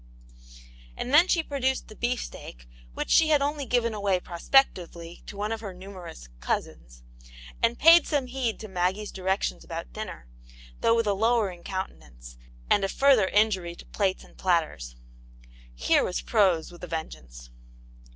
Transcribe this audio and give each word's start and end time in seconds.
And 0.97 1.13
then 1.13 1.27
she 1.27 1.43
pro 1.43 1.59
duced 1.59 1.87
the 1.87 1.95
beef 1.95 2.23
steak, 2.23 2.67
which 2.95 3.11
she 3.11 3.27
had 3.27 3.39
only 3.43 3.67
given 3.67 3.93
away 3.93 4.19
prospectively 4.19 5.21
to 5.27 5.37
one 5.37 5.51
of 5.51 5.61
her 5.61 5.75
numerous" 5.75 6.27
cousins," 6.49 7.03
and 7.61 7.77
paid 7.77 8.07
some 8.07 8.25
heed 8.25 8.59
to 8.61 8.67
Maggie's 8.67 9.11
directions 9.11 9.63
about 9.63 9.93
dinner, 9.93 10.25
though 10.79 10.95
with 10.95 11.05
a 11.05 11.13
lowering 11.13 11.61
countenance, 11.63 12.35
and 12.67 12.83
a 12.83 12.89
further 12.89 13.27
injury 13.27 13.75
to 13.75 13.85
plates 13.85 14.23
and 14.23 14.39
platters. 14.39 14.95
Here 15.75 16.03
was 16.03 16.21
prose 16.23 16.71
with 16.71 16.83
a 16.83 16.87
vengeance. 16.87 17.51